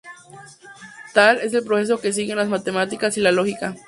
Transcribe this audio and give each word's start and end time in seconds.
Tal 1.13 1.37
es 1.41 1.53
el 1.53 1.63
proceso 1.63 2.01
que 2.01 2.11
siguen 2.11 2.37
las 2.37 2.49
Matemáticas 2.49 3.15
y 3.19 3.21
la 3.21 3.31
Lógica. 3.31 3.75